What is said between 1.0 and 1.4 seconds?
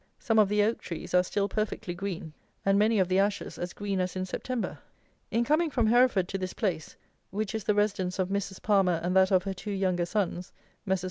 are